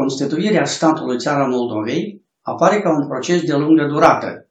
Constituirea 0.00 0.64
statului 0.64 1.18
Țara 1.18 1.46
Moldovei 1.46 2.22
apare 2.42 2.80
ca 2.80 2.90
un 2.90 3.06
proces 3.06 3.42
de 3.42 3.52
lungă 3.52 3.84
durată 3.84 4.50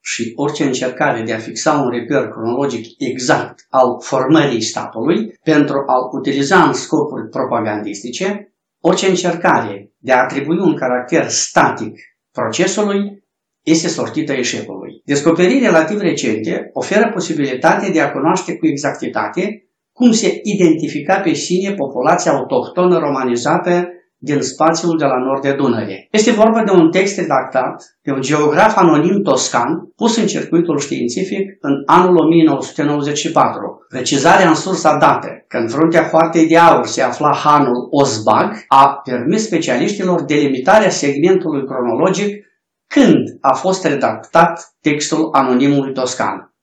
și 0.00 0.32
orice 0.36 0.64
încercare 0.64 1.22
de 1.22 1.32
a 1.32 1.38
fixa 1.38 1.72
un 1.72 1.90
reper 1.90 2.28
cronologic 2.28 2.84
exact 2.98 3.66
al 3.68 4.00
formării 4.00 4.62
statului 4.62 5.38
pentru 5.42 5.76
a-l 5.86 6.18
utiliza 6.18 6.62
în 6.62 6.72
scopuri 6.72 7.28
propagandistice, 7.28 8.54
orice 8.80 9.06
încercare 9.08 9.92
de 9.98 10.12
a 10.12 10.22
atribui 10.22 10.58
un 10.58 10.76
caracter 10.76 11.28
static 11.28 11.94
procesului 12.32 13.24
este 13.62 13.88
sortită 13.88 14.32
eșecului. 14.32 15.02
Descoperiri 15.04 15.64
relativ 15.64 16.00
recente 16.00 16.70
oferă 16.72 17.10
posibilitatea 17.12 17.90
de 17.90 18.00
a 18.00 18.12
cunoaște 18.12 18.56
cu 18.56 18.66
exactitate 18.66 19.70
cum 19.92 20.12
se 20.12 20.40
identifica 20.42 21.20
pe 21.20 21.32
sine 21.32 21.74
populația 21.74 22.32
autohtonă 22.32 22.98
romanizată 22.98 23.90
din 24.18 24.40
spațiul 24.40 24.98
de 24.98 25.04
la 25.04 25.16
nord 25.16 25.42
de 25.42 25.52
Dunăre. 25.52 26.08
Este 26.10 26.30
vorba 26.30 26.62
de 26.62 26.70
un 26.70 26.90
text 26.90 27.18
redactat 27.18 27.98
de 28.02 28.10
un 28.10 28.20
geograf 28.20 28.76
anonim 28.76 29.22
toscan 29.22 29.92
pus 29.96 30.16
în 30.16 30.26
circuitul 30.26 30.78
științific 30.78 31.56
în 31.60 31.82
anul 31.86 32.16
1994. 32.16 33.86
Precizarea 33.88 34.48
în 34.48 34.54
sursa 34.54 34.96
dată 34.96 35.28
că 35.48 35.56
în 35.56 35.68
fruntea 35.68 36.08
hoartei 36.08 36.46
de 36.46 36.58
aur 36.58 36.86
se 36.86 37.02
afla 37.02 37.34
hanul 37.34 37.88
Osbag 37.90 38.64
a 38.68 39.00
permis 39.04 39.44
specialiștilor 39.44 40.22
delimitarea 40.22 40.90
segmentului 40.90 41.66
cronologic 41.66 42.44
când 42.86 43.36
a 43.40 43.54
fost 43.54 43.84
redactat 43.84 44.74
textul 44.80 45.28
anonimului 45.32 45.92
toscan 45.92 46.54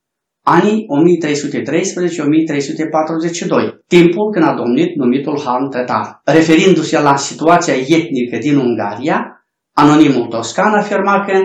anii 0.43 0.85
1313-1342, 0.87 0.91
timpul 3.87 4.31
când 4.31 4.45
a 4.45 4.53
domnit 4.53 4.95
numitul 4.95 5.41
Han 5.45 5.69
Tătar. 5.69 6.21
Referindu-se 6.23 6.99
la 6.99 7.15
situația 7.15 7.73
etnică 7.73 8.37
din 8.37 8.57
Ungaria, 8.57 9.45
anonimul 9.73 10.27
toscan 10.27 10.73
afirma 10.73 11.25
că 11.25 11.37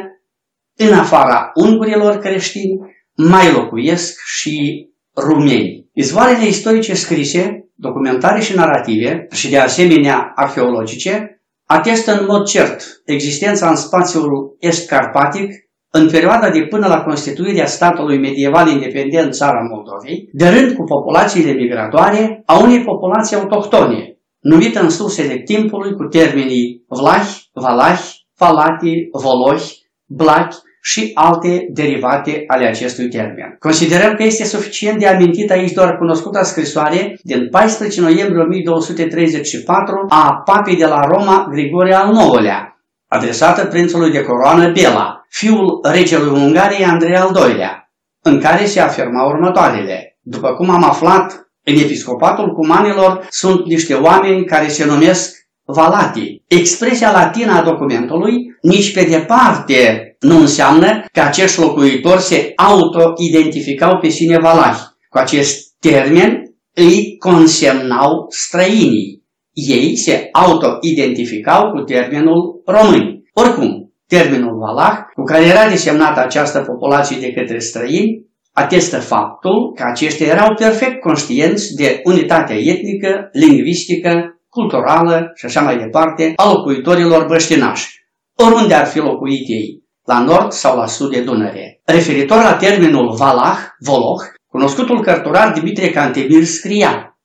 în 0.77 0.93
afara 0.93 1.51
ungurilor 1.55 2.17
creștini 2.17 2.79
mai 3.17 3.53
locuiesc 3.53 4.21
și 4.25 4.87
rumeni. 5.17 5.87
Izvoarele 5.93 6.47
istorice 6.47 6.95
scrise, 6.95 7.71
documentare 7.75 8.41
și 8.41 8.55
narrative 8.55 9.27
și 9.33 9.51
de 9.51 9.59
asemenea 9.59 10.33
arheologice 10.35 11.43
atestă 11.67 12.21
în 12.21 12.27
mod 12.27 12.47
cert 12.47 12.83
existența 13.05 13.69
în 13.69 13.77
spațiul 13.77 14.57
est-carpatic 14.59 15.68
în 15.91 16.09
perioada 16.11 16.51
de 16.51 16.61
până 16.61 16.87
la 16.87 17.03
constituirea 17.03 17.67
statului 17.67 18.19
medieval 18.19 18.69
independent 18.69 19.33
țara 19.33 19.61
Moldovei, 19.71 20.29
de 20.33 20.49
rând 20.49 20.73
cu 20.77 20.85
populațiile 20.85 21.53
migratoare 21.53 22.43
a 22.47 22.59
unei 22.59 22.81
populații 22.81 23.37
autohtone, 23.37 24.17
numită 24.41 24.81
în 24.81 24.91
sursele 24.91 25.37
timpului 25.39 25.95
cu 25.95 26.05
termenii 26.05 26.85
vlahi, 26.89 27.51
valahi, 27.53 28.27
falati, 28.35 29.09
volohi, 29.13 29.87
blachi 30.07 30.57
și 30.83 31.11
alte 31.15 31.67
derivate 31.73 32.45
ale 32.47 32.67
acestui 32.67 33.09
termen. 33.09 33.57
Considerăm 33.59 34.15
că 34.15 34.23
este 34.23 34.45
suficient 34.45 34.99
de 34.99 35.07
amintit 35.07 35.51
aici 35.51 35.73
doar 35.73 35.97
cunoscuta 35.97 36.43
scrisoare 36.43 37.19
din 37.23 37.49
14 37.51 38.01
noiembrie 38.01 38.43
1234 38.43 40.05
a 40.09 40.43
papei 40.45 40.77
de 40.77 40.87
la 40.87 41.01
Roma 41.01 41.47
Grigore 41.51 41.95
al 41.95 42.15
IX-lea, 42.15 42.79
adresată 43.09 43.67
prințului 43.67 44.11
de 44.11 44.23
coroană 44.23 44.73
Bela, 44.73 45.18
fiul 45.29 45.81
regelui 45.83 46.41
Ungariei 46.41 46.85
Andrei 46.85 47.17
al 47.17 47.37
II-lea, 47.37 47.93
în 48.23 48.41
care 48.41 48.67
se 48.67 48.81
afirma 48.81 49.27
următoarele. 49.27 50.19
După 50.21 50.55
cum 50.55 50.71
am 50.71 50.83
aflat, 50.83 51.49
în 51.65 51.75
episcopatul 51.75 52.53
cumanilor 52.53 53.27
sunt 53.31 53.65
niște 53.65 53.95
oameni 53.95 54.45
care 54.45 54.69
se 54.69 54.85
numesc 54.85 55.37
Valati. 55.71 56.43
Expresia 56.47 57.13
latină 57.13 57.53
a 57.53 57.63
documentului 57.63 58.35
nici 58.63 58.93
pe 58.93 59.05
departe 59.05 60.17
nu 60.21 60.39
înseamnă 60.39 61.05
că 61.13 61.21
acești 61.21 61.61
locuitori 61.61 62.21
se 62.21 62.53
auto-identificau 62.57 63.99
pe 63.99 64.09
sine 64.09 64.39
valahi. 64.39 64.81
Cu 65.09 65.19
acest 65.19 65.75
termen 65.81 66.43
îi 66.75 67.17
consemnau 67.19 68.27
străinii. 68.29 69.23
Ei 69.53 69.97
se 69.97 70.29
auto-identificau 70.33 71.71
cu 71.71 71.81
termenul 71.81 72.63
români. 72.67 73.23
Oricum, 73.33 73.88
Termenul 74.09 74.59
valah, 74.59 74.99
cu 75.15 75.23
care 75.23 75.45
era 75.45 75.69
desemnată 75.69 76.21
această 76.21 76.61
populație 76.61 77.19
de 77.21 77.33
către 77.33 77.59
străini, 77.59 78.27
atestă 78.53 79.01
faptul 79.01 79.73
că 79.75 79.83
aceștia 79.87 80.27
erau 80.27 80.55
perfect 80.55 81.01
conștienți 81.01 81.75
de 81.75 82.01
unitatea 82.05 82.57
etnică, 82.57 83.29
lingvistică, 83.33 84.41
culturală 84.49 85.33
și 85.35 85.45
așa 85.45 85.61
mai 85.61 85.79
departe 85.79 86.33
a 86.37 86.53
locuitorilor 86.53 87.27
băștinași, 87.27 88.05
oriunde 88.35 88.75
ar 88.75 88.87
fi 88.87 88.99
locuit 88.99 89.49
ei, 89.49 89.83
la 90.05 90.21
nord 90.21 90.53
sau 90.53 90.77
la 90.77 90.87
sud 90.87 91.11
de 91.11 91.21
Dunăre. 91.21 91.81
Referitor 91.85 92.43
la 92.43 92.57
termenul 92.57 93.15
valah, 93.17 93.59
voloh, 93.79 94.21
cunoscutul 94.47 95.03
cărturar 95.03 95.53
Dimitrie 95.53 95.91
Cantemir 95.91 96.45
scria 96.45 97.19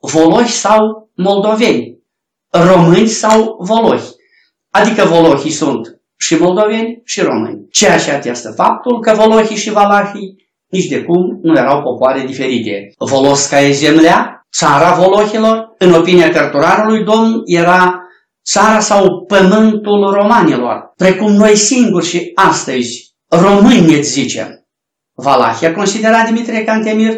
Volohi 0.00 0.50
sau 0.50 1.10
moldoveni, 1.14 1.98
români 2.50 3.06
sau 3.06 3.56
volohi, 3.60 4.10
adică 4.70 5.04
volohii 5.04 5.50
sunt 5.50 5.97
și 6.18 6.34
moldoveni 6.34 7.02
și 7.04 7.20
români. 7.20 7.66
Ceea 7.70 7.98
ce 7.98 8.10
atestă 8.10 8.52
faptul 8.56 9.00
că 9.00 9.12
volohii 9.14 9.56
și 9.56 9.70
valahii 9.70 10.48
nici 10.68 10.86
de 10.86 11.02
cum 11.02 11.38
nu 11.42 11.58
erau 11.58 11.82
popoare 11.82 12.20
diferite. 12.20 12.92
Volosca 12.98 13.60
e 13.60 13.72
zemlea, 13.72 14.46
țara 14.56 14.94
volohilor, 14.94 15.74
în 15.78 15.92
opinia 15.92 16.30
cărturarului 16.30 17.04
domn, 17.04 17.42
era 17.44 18.02
țara 18.50 18.80
sau 18.80 19.24
pământul 19.26 20.10
romanilor, 20.12 20.92
precum 20.96 21.32
noi 21.32 21.56
singuri 21.56 22.06
și 22.06 22.30
astăzi 22.34 23.14
români 23.28 23.90
ne 23.90 24.00
zicem. 24.00 24.66
Valahia 25.14 25.74
considera 25.74 26.22
Dimitrie 26.22 26.64
Cantemir, 26.64 27.14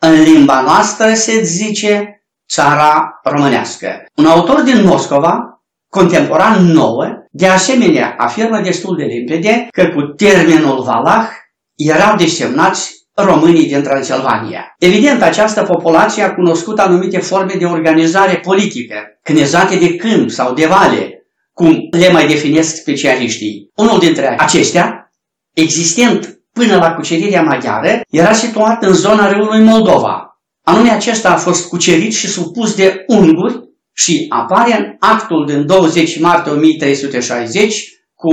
în 0.00 0.22
limba 0.22 0.60
noastră 0.60 1.14
se 1.14 1.42
zice 1.42 2.24
țara 2.52 3.20
românească. 3.22 3.88
Un 4.16 4.26
autor 4.26 4.60
din 4.60 4.84
Moscova, 4.84 5.62
contemporan 5.90 6.64
nouă, 6.64 7.23
de 7.36 7.46
asemenea, 7.46 8.14
afirmă 8.18 8.60
destul 8.60 8.96
de 8.96 9.04
limpede 9.04 9.68
că 9.70 9.86
cu 9.86 10.00
termenul 10.00 10.82
Valah 10.82 11.28
erau 11.76 12.16
desemnați 12.16 12.92
românii 13.14 13.66
din 13.66 13.82
Transilvania. 13.82 14.74
Evident, 14.78 15.22
această 15.22 15.62
populație 15.62 16.22
a 16.22 16.34
cunoscut 16.34 16.78
anumite 16.78 17.18
forme 17.18 17.54
de 17.58 17.64
organizare 17.64 18.36
politică, 18.36 18.94
cnezate 19.22 19.76
de 19.76 19.96
câmp 19.96 20.30
sau 20.30 20.54
de 20.54 20.66
vale, 20.66 21.26
cum 21.52 21.76
le 21.90 22.12
mai 22.12 22.26
definesc 22.26 22.76
specialiștii. 22.76 23.70
Unul 23.76 23.98
dintre 23.98 24.34
acestea, 24.38 25.12
existent 25.54 26.40
până 26.52 26.76
la 26.76 26.94
cucerirea 26.94 27.42
maghiară, 27.42 28.00
era 28.10 28.32
situat 28.32 28.82
în 28.82 28.92
zona 28.92 29.32
râului 29.32 29.60
Moldova. 29.60 30.40
Anume 30.64 30.90
acesta 30.90 31.30
a 31.30 31.36
fost 31.36 31.68
cucerit 31.68 32.14
și 32.14 32.26
supus 32.26 32.74
de 32.74 33.04
unguri 33.06 33.60
și 33.96 34.26
apare 34.28 34.76
în 34.76 34.96
actul 34.98 35.46
din 35.46 35.66
20 35.66 36.20
martie 36.20 36.52
1360 36.52 37.88
cu 38.14 38.30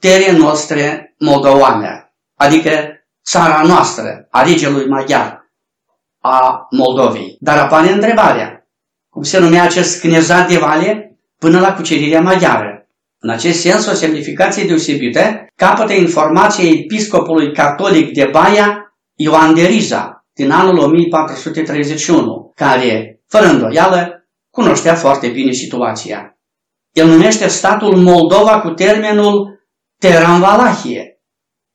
tere 0.00 0.36
noastre 0.36 1.14
moldoane, 1.18 2.12
adică 2.34 2.70
țara 3.24 3.62
noastră, 3.66 4.26
a 4.30 4.42
regelui 4.42 4.88
maghiar 4.88 5.42
a 6.20 6.66
Moldovei. 6.70 7.36
Dar 7.40 7.58
apare 7.58 7.92
întrebarea, 7.92 8.66
cum 9.08 9.22
se 9.22 9.38
numea 9.38 9.62
acest 9.62 10.00
cnezat 10.00 10.48
de 10.48 10.58
vale 10.58 11.16
până 11.38 11.60
la 11.60 11.74
cucerirea 11.74 12.20
maghiară. 12.20 12.86
În 13.18 13.30
acest 13.30 13.60
sens, 13.60 13.86
o 13.86 13.94
semnificație 13.94 14.64
deosebită 14.64 15.46
capătă 15.56 15.92
informația 15.92 16.68
episcopului 16.68 17.52
catolic 17.52 18.12
de 18.12 18.28
Baia 18.32 18.94
Ioan 19.14 19.54
de 19.54 19.66
Riza 19.66 20.24
din 20.32 20.50
anul 20.50 20.78
1431, 20.78 22.52
care, 22.54 23.20
fără 23.28 23.46
îndoială, 23.46 24.21
cunoștea 24.52 24.94
foarte 24.94 25.28
bine 25.28 25.52
situația. 25.52 26.36
El 26.92 27.06
numește 27.08 27.48
statul 27.48 27.96
Moldova 27.96 28.60
cu 28.60 28.68
termenul 28.68 29.60
Teranvalahie, 29.98 31.20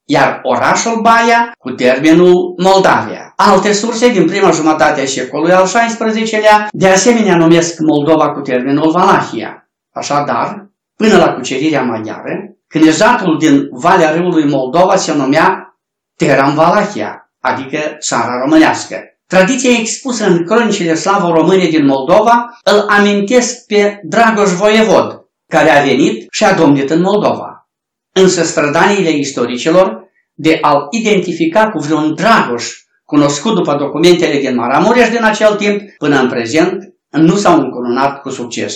iar 0.04 0.40
orașul 0.44 1.02
Baia 1.02 1.52
cu 1.60 1.70
termenul 1.72 2.56
Moldavia. 2.58 3.34
Alte 3.36 3.74
surse 3.74 4.10
din 4.10 4.26
prima 4.26 4.52
jumătate 4.52 5.02
a 5.02 5.06
secolului 5.06 5.54
al 5.54 5.66
XVI-lea 5.66 6.68
de 6.72 6.88
asemenea 6.88 7.36
numesc 7.36 7.80
Moldova 7.80 8.32
cu 8.32 8.40
termenul 8.40 8.92
Valahia. 8.92 9.70
Așadar, 9.94 10.70
până 10.96 11.18
la 11.18 11.34
cucerirea 11.34 11.84
maghiară, 11.84 12.56
cânejatul 12.68 13.38
din 13.40 13.68
Valea 13.72 14.12
Râului 14.12 14.50
Moldova 14.50 14.96
se 14.96 15.14
numea 15.14 15.78
Teranvalahia, 16.18 17.32
adică 17.42 17.80
țara 18.00 18.40
românească. 18.44 18.96
Tradiția 19.28 19.78
expusă 19.80 20.26
în 20.26 20.46
cronicile 20.46 20.96
slavo-române 20.96 21.66
din 21.66 21.86
Moldova 21.86 22.60
îl 22.64 22.86
amintesc 22.90 23.66
pe 23.66 24.00
Dragoș 24.04 24.50
Voievod, 24.50 25.26
care 25.48 25.70
a 25.70 25.84
venit 25.84 26.28
și 26.32 26.44
a 26.44 26.54
domnit 26.54 26.90
în 26.90 27.02
Moldova. 27.02 27.70
Însă 28.12 28.44
strădaniile 28.44 29.10
istoricilor 29.10 30.10
de 30.34 30.58
a-l 30.62 30.88
identifica 30.90 31.70
cu 31.70 31.80
vreun 31.80 32.16
Dragoș, 32.16 32.66
cunoscut 33.04 33.56
după 33.56 33.76
documentele 33.76 34.40
din 34.40 34.56
Maramureș 34.56 35.10
din 35.10 35.24
acel 35.24 35.56
timp, 35.56 35.82
până 35.98 36.20
în 36.20 36.30
prezent, 36.30 36.94
nu 37.10 37.36
s-au 37.36 37.60
încununat 37.60 38.22
cu 38.22 38.30
succes. 38.30 38.76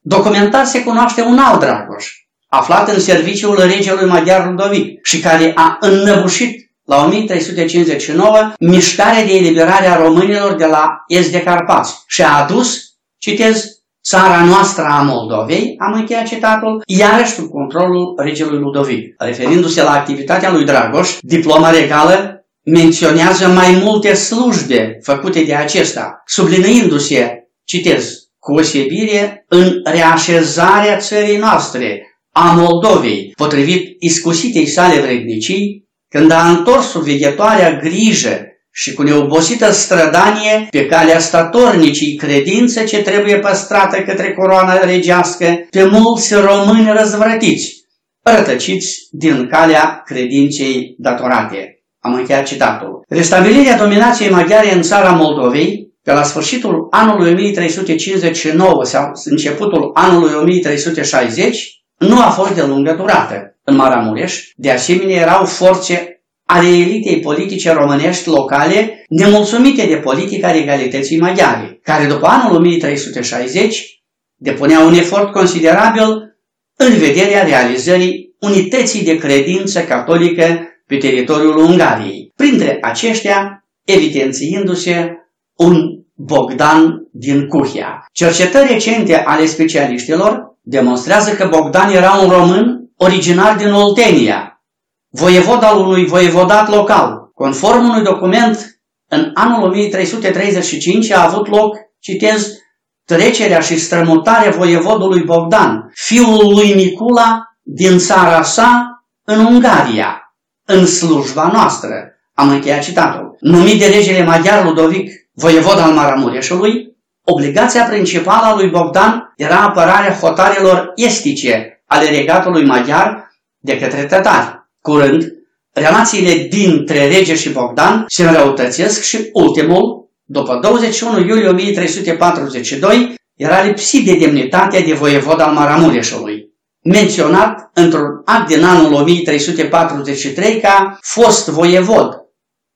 Documentat 0.00 0.66
se 0.66 0.82
cunoaște 0.82 1.22
un 1.22 1.38
alt 1.38 1.60
Dragoș, 1.60 2.12
aflat 2.48 2.88
în 2.88 3.00
serviciul 3.00 3.66
regelui 3.66 4.08
maghiar 4.08 4.46
Ludovic 4.46 5.06
și 5.06 5.20
care 5.20 5.52
a 5.54 5.76
înnăbușit 5.80 6.63
la 6.84 7.04
1359 7.04 8.52
mișcarea 8.58 9.24
de 9.24 9.32
eliberare 9.32 9.86
a 9.86 10.02
românilor 10.02 10.54
de 10.54 10.64
la 10.64 11.04
est 11.08 11.30
de 11.30 11.42
Carpați 11.42 12.02
și 12.06 12.22
a 12.22 12.42
adus, 12.42 12.82
citez, 13.18 13.64
țara 14.04 14.44
noastră 14.44 14.84
a 14.84 15.02
Moldovei, 15.02 15.74
am 15.78 15.92
încheiat 15.92 16.26
citatul, 16.26 16.82
iarăși 16.86 17.32
sub 17.32 17.48
controlul 17.48 18.14
regelui 18.16 18.58
Ludovic. 18.58 19.14
Referindu-se 19.18 19.82
la 19.82 19.92
activitatea 19.92 20.52
lui 20.52 20.64
Dragoș, 20.64 21.16
diploma 21.20 21.70
regală 21.70 22.46
menționează 22.64 23.48
mai 23.48 23.80
multe 23.82 24.14
slujbe 24.14 24.98
făcute 25.02 25.42
de 25.42 25.54
acesta, 25.54 26.22
subliniindu-se, 26.26 27.48
citez, 27.64 28.24
cu 28.38 28.52
osebire 28.52 29.44
în 29.48 29.80
reașezarea 29.84 30.96
țării 30.96 31.36
noastre, 31.36 32.02
a 32.32 32.52
Moldovei, 32.52 33.32
potrivit 33.36 34.02
iscusitei 34.02 34.66
sale 34.66 35.00
vrednicii, 35.00 35.83
când 36.14 36.30
a 36.30 36.48
întors 36.48 36.86
suveghetoarea 36.86 37.72
grijă 37.72 38.46
și 38.72 38.94
cu 38.94 39.02
neobosită 39.02 39.72
strădanie 39.72 40.66
pe 40.70 40.86
calea 40.86 41.18
statornicii 41.18 42.16
credință 42.16 42.82
ce 42.82 43.02
trebuie 43.02 43.38
păstrată 43.38 44.02
către 44.02 44.32
coroana 44.32 44.84
regească 44.84 45.66
pe 45.70 45.84
mulți 45.84 46.34
români 46.34 46.92
răzvrătiți, 46.96 47.74
rătăciți 48.22 49.08
din 49.10 49.48
calea 49.50 50.02
credinței 50.04 50.94
datorate. 50.98 51.84
Am 52.00 52.14
încheiat 52.14 52.46
citatul. 52.46 53.04
Restabilirea 53.08 53.78
dominației 53.78 54.30
maghiare 54.30 54.74
în 54.74 54.82
țara 54.82 55.10
Moldovei, 55.10 55.92
pe 56.02 56.12
la 56.12 56.22
sfârșitul 56.22 56.86
anului 56.90 57.30
1359 57.30 58.84
sau 58.84 59.10
începutul 59.24 59.90
anului 59.94 60.34
1360, 60.34 61.82
nu 61.98 62.20
a 62.20 62.30
fost 62.30 62.54
de 62.54 62.62
lungă 62.62 62.94
durată. 62.98 63.53
În 63.64 63.76
Maramureș, 63.76 64.50
de 64.56 64.70
asemenea, 64.70 65.20
erau 65.20 65.44
forțe 65.44 66.22
ale 66.46 66.68
elitei 66.68 67.20
politice 67.20 67.72
românești 67.72 68.28
locale 68.28 69.04
nemulțumite 69.08 69.86
de 69.86 69.96
politica 69.96 70.50
regalității 70.50 71.20
maghiare, 71.20 71.78
care 71.82 72.06
după 72.06 72.26
anul 72.26 72.56
1360 72.56 74.02
depunea 74.36 74.80
un 74.80 74.94
efort 74.94 75.32
considerabil 75.32 76.36
în 76.76 76.96
vederea 76.98 77.44
realizării 77.44 78.34
unității 78.40 79.04
de 79.04 79.16
credință 79.16 79.80
catolică 79.80 80.68
pe 80.86 80.96
teritoriul 80.96 81.56
Ungariei, 81.56 82.32
printre 82.36 82.78
aceștia 82.82 83.64
evidențiindu-se 83.84 85.16
un 85.56 85.74
Bogdan 86.14 87.08
din 87.12 87.46
Cuhia. 87.46 88.06
Cercetări 88.12 88.72
recente 88.72 89.16
ale 89.16 89.46
specialiștilor 89.46 90.58
demonstrează 90.60 91.34
că 91.34 91.48
Bogdan 91.50 91.90
era 91.90 92.12
un 92.12 92.30
român 92.30 92.83
originar 92.96 93.56
din 93.56 93.72
Oltenia, 93.72 94.62
voievod 95.08 95.62
al 95.62 95.78
unui 95.78 96.06
voievodat 96.06 96.68
local. 96.68 97.30
Conform 97.34 97.88
unui 97.88 98.02
document, 98.02 98.80
în 99.08 99.30
anul 99.34 99.62
1335 99.62 101.10
a 101.10 101.22
avut 101.22 101.48
loc, 101.48 101.76
citez, 102.00 102.58
trecerea 103.04 103.60
și 103.60 103.78
strămutarea 103.78 104.50
voievodului 104.50 105.22
Bogdan, 105.22 105.90
fiul 105.94 106.54
lui 106.54 106.74
Nicula, 106.74 107.42
din 107.62 107.98
țara 107.98 108.42
sa 108.42 108.88
în 109.24 109.44
Ungaria, 109.44 110.34
în 110.64 110.86
slujba 110.86 111.50
noastră. 111.52 111.90
Am 112.34 112.48
încheiat 112.48 112.82
citatul. 112.82 113.36
Numit 113.40 113.78
de 113.78 113.86
regele 113.86 114.24
maghiar 114.24 114.64
Ludovic, 114.64 115.10
voievod 115.32 115.78
al 115.78 115.92
Maramureșului, 115.92 116.96
obligația 117.24 117.84
principală 117.84 118.46
a 118.46 118.54
lui 118.54 118.70
Bogdan 118.70 119.32
era 119.36 119.60
apărarea 119.60 120.14
hotarelor 120.14 120.92
estice 120.94 121.73
ale 121.86 122.10
regatului 122.10 122.64
maghiar 122.64 123.30
de 123.58 123.78
către 123.78 124.04
tătari. 124.04 124.68
Curând, 124.80 125.32
relațiile 125.72 126.46
dintre 126.50 127.08
rege 127.08 127.34
și 127.34 127.50
Bogdan 127.50 128.04
se 128.08 128.24
înrăutățesc 128.24 129.02
și 129.02 129.28
ultimul, 129.32 130.10
după 130.24 130.58
21 130.62 131.18
iulie 131.18 131.48
1342, 131.48 133.14
era 133.36 133.62
lipsit 133.62 134.04
de 134.04 134.16
demnitatea 134.16 134.80
de 134.80 134.92
voievod 134.92 135.40
al 135.40 135.52
Maramureșului, 135.52 136.52
menționat 136.82 137.70
într-un 137.74 138.22
act 138.24 138.46
din 138.46 138.64
anul 138.64 138.92
1343 138.92 140.60
ca 140.60 140.98
fost 141.02 141.48
voievod, 141.48 142.24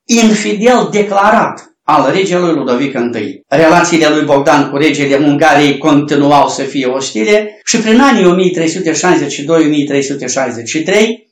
infidel 0.05 0.89
declarat, 0.91 1.78
al 1.91 2.13
regelui 2.13 2.55
Ludovic 2.55 2.93
I. 2.93 3.43
Relațiile 3.49 4.09
lui 4.09 4.25
Bogdan 4.25 4.71
cu 4.71 4.77
regele 4.77 5.17
Ungariei 5.17 5.79
continuau 5.79 6.49
să 6.49 6.63
fie 6.63 6.87
ostile 6.87 7.61
și 7.65 7.79
prin 7.79 8.01
anii 8.01 8.25
1362-1363 8.25 8.29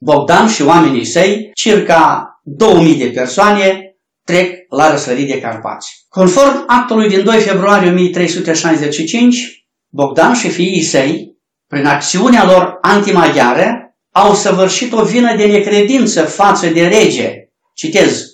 Bogdan 0.01 0.49
și 0.49 0.63
oamenii 0.63 1.05
săi, 1.05 1.51
circa 1.55 2.31
2000 2.43 2.95
de 2.95 3.05
persoane, 3.05 3.97
trec 4.25 4.53
la 4.69 4.91
răsărit 4.91 5.29
de 5.29 5.41
Carpați. 5.41 6.05
Conform 6.09 6.65
actului 6.67 7.09
din 7.09 7.25
2 7.25 7.39
februarie 7.39 7.91
1365, 7.91 9.67
Bogdan 9.89 10.35
și 10.35 10.49
fiii 10.49 10.83
săi, 10.83 11.37
prin 11.69 11.87
acțiunea 11.87 12.45
lor 12.45 12.79
antimaghiară, 12.81 13.97
au 14.13 14.35
săvârșit 14.35 14.93
o 14.93 15.05
vină 15.05 15.37
de 15.37 15.47
necredință 15.47 16.23
față 16.23 16.67
de 16.67 16.87
rege. 16.87 17.33
Citez, 17.75 18.25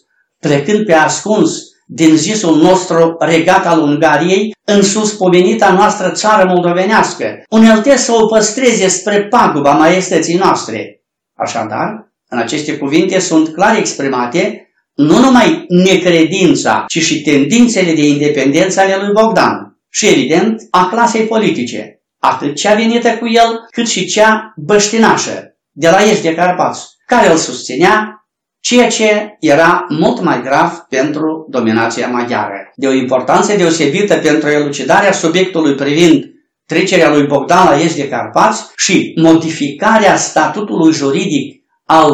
plecând 0.41 0.85
pe 0.85 0.93
ascuns 0.93 1.71
din 1.87 2.17
zisul 2.17 2.56
nostru 2.56 3.17
regat 3.19 3.67
al 3.67 3.81
Ungariei, 3.81 4.55
în 4.64 4.82
sus 4.82 5.12
pomenita 5.12 5.73
noastră 5.73 6.11
țară 6.11 6.44
moldovenească, 6.49 7.43
unelte 7.49 7.96
să 7.96 8.12
o 8.12 8.26
păstreze 8.26 8.88
spre 8.88 9.26
paguba 9.29 9.73
maestății 9.73 10.37
noastre. 10.37 11.02
Așadar, 11.34 12.12
în 12.29 12.38
aceste 12.38 12.76
cuvinte 12.76 13.19
sunt 13.19 13.49
clar 13.49 13.76
exprimate 13.76 14.67
nu 14.94 15.19
numai 15.19 15.64
necredința, 15.69 16.84
ci 16.88 17.02
și 17.02 17.23
tendințele 17.23 17.93
de 17.93 18.06
independență 18.06 18.81
ale 18.81 18.96
lui 18.96 19.12
Bogdan 19.12 19.78
și, 19.90 20.08
evident, 20.08 20.62
a 20.70 20.88
clasei 20.90 21.26
politice, 21.26 22.02
atât 22.19 22.56
cea 22.56 22.75
venită 22.75 23.17
cu 23.17 23.28
el, 23.28 23.67
cât 23.70 23.88
și 23.88 24.06
cea 24.06 24.55
băștinașă, 24.56 25.56
de 25.70 25.90
la 25.90 26.02
est 26.02 26.23
de 26.23 26.35
Carpați, 26.35 26.87
care 27.06 27.31
îl 27.31 27.37
susținea 27.37 28.22
ceea 28.62 28.88
ce 28.88 29.37
era 29.41 29.87
mult 29.88 30.20
mai 30.20 30.43
grav 30.43 30.87
pentru 30.88 31.47
dominația 31.50 32.09
maghiară. 32.09 32.73
De 32.76 32.87
o 32.87 32.93
importanță 32.93 33.56
deosebită 33.56 34.14
pentru 34.14 34.49
elucidarea 34.49 35.12
subiectului 35.12 35.75
privind 35.75 36.25
trecerea 36.67 37.11
lui 37.11 37.26
Bogdan 37.26 37.69
la 37.69 37.81
est 37.81 37.97
de 37.97 38.09
Carpați 38.09 38.64
și 38.76 39.12
modificarea 39.23 40.17
statutului 40.17 40.92
juridic 40.92 41.64
al, 41.85 42.11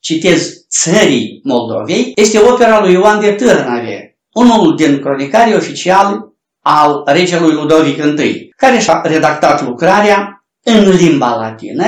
citez, 0.00 0.66
țării 0.82 1.40
Moldovei, 1.42 2.12
este 2.16 2.38
opera 2.38 2.80
lui 2.80 2.92
Ioan 2.92 3.20
de 3.20 3.32
Târnave, 3.32 4.18
unul 4.32 4.76
din 4.76 5.00
cronicarii 5.00 5.54
oficiali 5.54 6.18
al 6.60 7.02
regelui 7.06 7.52
Ludovic 7.52 7.96
I, 8.18 8.48
care 8.56 8.78
și-a 8.78 9.00
redactat 9.04 9.64
lucrarea 9.64 10.44
în 10.64 10.90
limba 10.96 11.36
latină 11.36 11.84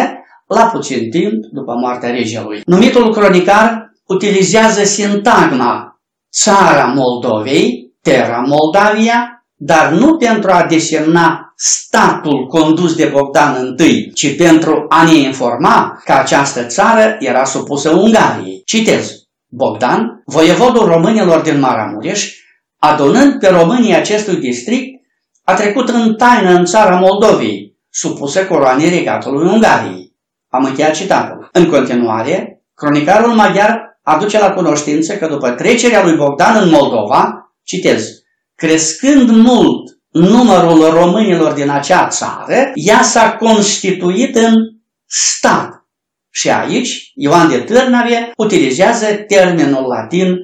la 0.47 0.65
puțin 0.73 1.11
timp 1.11 1.45
după 1.53 1.73
moartea 1.81 2.11
regelui. 2.11 2.61
Numitul 2.65 3.15
cronicar 3.15 3.89
utilizează 4.09 4.85
sintagma 4.85 6.01
țara 6.33 6.85
Moldovei, 6.85 7.93
Terra 8.03 8.45
Moldavia, 8.47 9.47
dar 9.55 9.91
nu 9.91 10.17
pentru 10.17 10.51
a 10.51 10.67
desemna 10.69 11.53
statul 11.57 12.47
condus 12.47 12.95
de 12.95 13.05
Bogdan 13.05 13.75
I, 13.79 14.13
ci 14.13 14.37
pentru 14.37 14.87
a 14.89 15.05
ne 15.05 15.15
informa 15.15 16.01
că 16.05 16.13
această 16.13 16.65
țară 16.65 17.17
era 17.19 17.45
supusă 17.45 17.91
Ungariei. 17.91 18.63
Citez. 18.65 19.13
Bogdan, 19.51 20.23
voievodul 20.25 20.85
românilor 20.85 21.41
din 21.41 21.59
Maramureș, 21.59 22.35
adunând 22.79 23.39
pe 23.39 23.49
românii 23.49 23.95
acestui 23.95 24.37
district, 24.37 25.05
a 25.45 25.55
trecut 25.55 25.89
în 25.89 26.15
taină 26.15 26.51
în 26.51 26.65
țara 26.65 26.97
Moldovei, 26.97 27.77
supusă 27.91 28.45
coroanei 28.47 28.89
regatului 28.89 29.53
Ungariei. 29.53 30.17
Am 30.49 30.65
încheiat 30.65 30.95
citatul. 30.95 31.49
În 31.53 31.67
continuare, 31.71 32.63
cronicarul 32.75 33.33
maghiar 33.33 33.88
aduce 34.09 34.39
la 34.39 34.53
cunoștință 34.53 35.17
că 35.17 35.27
după 35.27 35.51
trecerea 35.51 36.05
lui 36.05 36.17
Bogdan 36.17 36.63
în 36.63 36.69
Moldova, 36.71 37.53
citez, 37.63 38.09
crescând 38.55 39.31
mult 39.31 39.99
numărul 40.11 40.91
românilor 40.91 41.53
din 41.53 41.71
acea 41.71 42.09
țară, 42.09 42.71
ea 42.75 43.03
s-a 43.03 43.37
constituit 43.37 44.37
în 44.37 44.55
stat. 45.07 45.87
Și 46.31 46.51
aici 46.51 47.11
Ioan 47.15 47.49
de 47.49 47.59
Târnave 47.59 48.33
utilizează 48.37 49.07
termenul 49.07 49.87
latin 49.87 50.37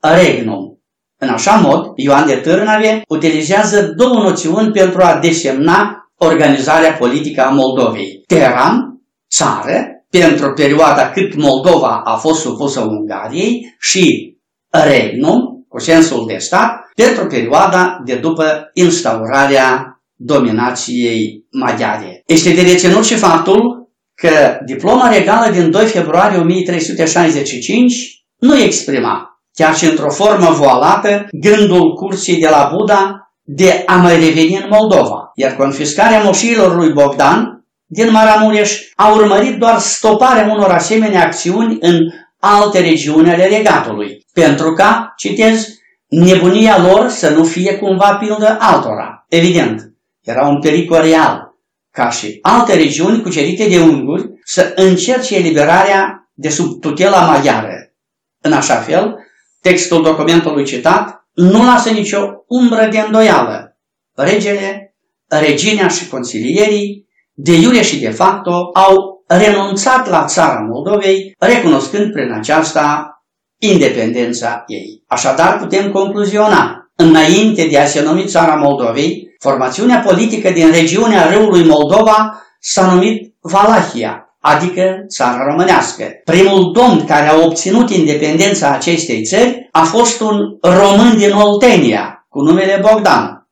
regnum. 0.00 0.82
În 1.18 1.28
așa 1.28 1.54
mod, 1.54 1.92
Ioan 1.96 2.26
de 2.26 2.34
Târnave 2.34 3.02
utilizează 3.08 3.82
două 3.96 4.22
noțiuni 4.22 4.72
pentru 4.72 5.02
a 5.02 5.18
desemna 5.22 5.96
organizarea 6.16 6.92
politică 6.92 7.42
a 7.42 7.50
Moldovei. 7.50 8.24
Teram, 8.26 9.02
țară, 9.30 10.01
pentru 10.20 10.52
perioada 10.52 11.10
cât 11.10 11.34
Moldova 11.34 12.00
a 12.04 12.16
fost 12.16 12.40
supusă 12.40 12.80
Ungariei 12.80 13.76
și 13.78 14.36
regnum, 14.70 15.66
cu 15.68 15.78
sensul 15.78 16.26
de 16.26 16.36
stat, 16.36 16.90
pentru 16.94 17.26
perioada 17.26 18.00
de 18.04 18.14
după 18.14 18.70
instaurarea 18.74 20.00
dominației 20.14 21.46
maghiare. 21.50 22.22
Este 22.26 22.52
de 22.52 22.62
reținut 22.62 23.04
și 23.04 23.14
faptul 23.14 23.90
că 24.14 24.58
diploma 24.66 25.08
regală 25.08 25.52
din 25.52 25.70
2 25.70 25.86
februarie 25.86 26.38
1365 26.38 28.24
nu 28.38 28.58
exprima, 28.58 29.42
chiar 29.54 29.76
și 29.76 29.84
într-o 29.84 30.10
formă 30.10 30.50
voalată, 30.50 31.26
gândul 31.30 31.94
cursii 31.94 32.40
de 32.40 32.48
la 32.48 32.70
Buda 32.72 33.32
de 33.42 33.82
a 33.86 33.96
mai 33.96 34.14
reveni 34.14 34.60
în 34.62 34.68
Moldova, 34.70 35.30
iar 35.34 35.56
confiscarea 35.56 36.22
moșiilor 36.22 36.76
lui 36.76 36.92
Bogdan 36.92 37.61
din 37.92 38.10
Maramureș 38.10 38.80
a 38.94 39.12
urmărit 39.12 39.58
doar 39.58 39.78
stoparea 39.78 40.52
unor 40.52 40.70
asemenea 40.70 41.24
acțiuni 41.24 41.76
în 41.80 41.98
alte 42.38 42.80
regiuni 42.80 43.30
ale 43.30 43.46
regatului, 43.46 44.26
pentru 44.32 44.72
ca, 44.72 45.12
citez, 45.16 45.68
nebunia 46.08 46.78
lor 46.82 47.08
să 47.08 47.30
nu 47.30 47.44
fie 47.44 47.78
cumva 47.78 48.14
pildă 48.14 48.56
altora. 48.60 49.26
Evident, 49.28 49.92
era 50.20 50.46
un 50.46 50.60
pericol 50.60 51.00
real, 51.00 51.54
ca 51.90 52.10
și 52.10 52.38
alte 52.42 52.74
regiuni 52.74 53.22
cucerite 53.22 53.68
de 53.68 53.78
unguri 53.78 54.30
să 54.44 54.72
încerce 54.76 55.36
eliberarea 55.36 56.30
de 56.34 56.48
sub 56.48 56.80
tutela 56.80 57.26
maghiară. 57.26 57.92
În 58.40 58.52
așa 58.52 58.76
fel, 58.76 59.16
textul 59.60 60.02
documentului 60.02 60.64
citat 60.64 61.26
nu 61.32 61.64
lasă 61.64 61.90
nicio 61.90 62.44
umbră 62.46 62.88
de 62.90 62.98
îndoială. 62.98 63.76
Regele, 64.14 64.94
reginea 65.28 65.88
și 65.88 66.08
consilierii, 66.08 67.10
de 67.32 67.52
iure 67.52 67.82
și 67.82 68.00
de 68.00 68.10
facto, 68.10 68.70
au 68.72 69.24
renunțat 69.26 70.08
la 70.08 70.24
țara 70.24 70.60
Moldovei, 70.70 71.34
recunoscând 71.38 72.12
prin 72.12 72.32
aceasta 72.32 73.06
independența 73.60 74.64
ei. 74.66 75.02
Așadar, 75.06 75.58
putem 75.58 75.90
concluziona, 75.90 76.90
înainte 76.96 77.66
de 77.70 77.78
a 77.78 77.86
se 77.86 78.02
numi 78.02 78.24
țara 78.24 78.54
Moldovei, 78.54 79.34
formațiunea 79.38 79.98
politică 79.98 80.50
din 80.50 80.70
regiunea 80.70 81.30
râului 81.30 81.64
Moldova 81.64 82.42
s-a 82.60 82.92
numit 82.92 83.34
Valahia, 83.40 84.36
adică 84.40 84.82
țara 85.08 85.44
românească. 85.50 86.04
Primul 86.24 86.72
domn 86.72 87.04
care 87.04 87.28
a 87.28 87.44
obținut 87.44 87.90
independența 87.90 88.70
acestei 88.70 89.22
țări 89.22 89.68
a 89.72 89.82
fost 89.82 90.20
un 90.20 90.38
român 90.60 91.16
din 91.16 91.32
Oltenia, 91.32 92.26
cu 92.28 92.40
numele 92.40 92.82
Bogdan. 92.88 93.46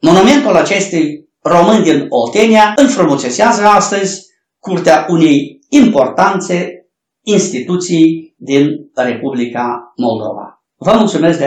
Monumentul 0.00 0.56
acestui 0.56 1.19
român 1.42 1.82
din 1.82 2.06
Oltenia 2.08 2.72
înfrumusețează 2.76 3.62
astăzi 3.66 4.26
curtea 4.58 5.06
unei 5.08 5.58
importanțe 5.68 6.86
instituții 7.24 8.34
din 8.36 8.90
Republica 8.94 9.92
Moldova. 9.96 10.64
Vă 10.76 10.96
mulțumesc 10.98 11.38
de 11.38 11.44